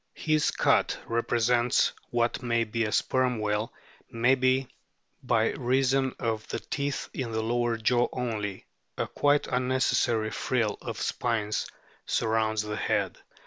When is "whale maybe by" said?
3.37-5.51